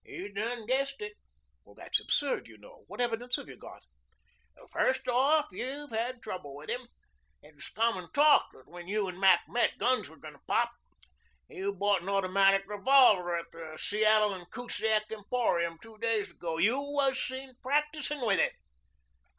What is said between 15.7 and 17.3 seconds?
two days ago. You was